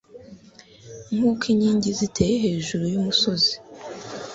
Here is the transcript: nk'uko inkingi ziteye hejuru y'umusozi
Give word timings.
nk'uko 1.15 1.43
inkingi 1.53 1.89
ziteye 1.99 2.35
hejuru 2.45 2.83
y'umusozi 2.93 3.53